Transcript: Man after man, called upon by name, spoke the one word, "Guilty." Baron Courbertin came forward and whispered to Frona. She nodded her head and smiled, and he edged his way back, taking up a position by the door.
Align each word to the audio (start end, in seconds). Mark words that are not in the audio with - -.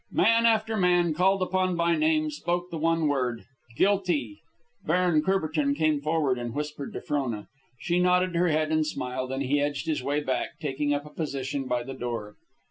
Man 0.11 0.47
after 0.47 0.75
man, 0.77 1.13
called 1.13 1.43
upon 1.43 1.75
by 1.75 1.95
name, 1.95 2.31
spoke 2.31 2.71
the 2.71 2.79
one 2.79 3.07
word, 3.07 3.43
"Guilty." 3.77 4.41
Baron 4.83 5.21
Courbertin 5.21 5.75
came 5.75 6.01
forward 6.01 6.39
and 6.39 6.55
whispered 6.55 6.91
to 6.93 7.01
Frona. 7.01 7.47
She 7.79 7.99
nodded 7.99 8.35
her 8.35 8.47
head 8.47 8.71
and 8.71 8.83
smiled, 8.83 9.31
and 9.31 9.43
he 9.43 9.61
edged 9.61 9.85
his 9.85 10.01
way 10.01 10.19
back, 10.19 10.57
taking 10.59 10.91
up 10.91 11.05
a 11.05 11.11
position 11.11 11.65
by 11.67 11.83
the 11.83 11.93
door. 11.93 12.33